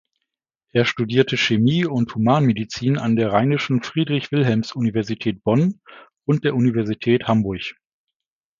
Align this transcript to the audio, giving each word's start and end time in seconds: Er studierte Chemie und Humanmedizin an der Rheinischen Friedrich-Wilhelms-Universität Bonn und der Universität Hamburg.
Er 0.71 0.85
studierte 0.85 1.37
Chemie 1.37 1.85
und 1.85 2.15
Humanmedizin 2.15 2.97
an 2.97 3.15
der 3.15 3.33
Rheinischen 3.33 3.83
Friedrich-Wilhelms-Universität 3.83 5.43
Bonn 5.43 5.79
und 6.25 6.43
der 6.43 6.55
Universität 6.55 7.27
Hamburg. 7.27 7.75